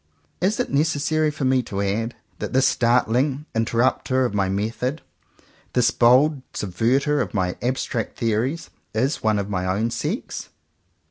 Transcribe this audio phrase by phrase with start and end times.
[0.41, 5.03] Is it necessary for me to add that this startling interrupter of my method,
[5.73, 10.49] this bold subverter of my abstract theories, is one of my own sex